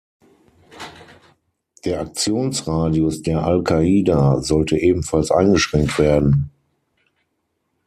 Der 1.85 2.01
Aktionsradius 2.01 3.21
der 3.21 3.43
al-Qaida 3.45 4.41
sollte 4.41 4.75
ebenfalls 4.79 5.29
eingeschränkt 5.29 5.99
werden. 5.99 6.49